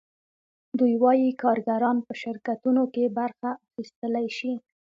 دوی 0.79 0.93
وايي 1.03 1.29
کارګران 1.43 1.97
په 2.07 2.13
شرکتونو 2.21 2.83
کې 2.93 3.13
برخه 3.17 3.49
اخیستلی 3.65 4.27
شي 4.37 4.53